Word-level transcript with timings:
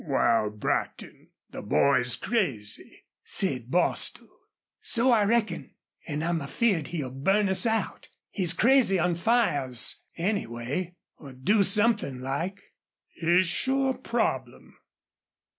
"Wal, 0.03 0.49
Brackton, 0.49 1.29
the 1.51 1.61
boy's 1.61 2.15
crazy," 2.15 3.03
said 3.23 3.69
Bostil. 3.69 4.27
"So 4.79 5.11
I 5.11 5.25
reckon. 5.25 5.75
An' 6.07 6.23
I'm 6.23 6.41
afeared 6.41 6.87
he'll 6.87 7.11
burn 7.13 7.47
us 7.47 7.67
out 7.67 8.07
he's 8.31 8.53
crazy 8.53 8.97
on 8.97 9.13
fires, 9.13 10.01
anyway 10.17 10.95
or 11.17 11.33
do 11.33 11.61
somethin' 11.61 12.19
like." 12.19 12.73
"He's 13.13 13.45
sure 13.45 13.91
a 13.91 13.93
problem. 13.95 14.75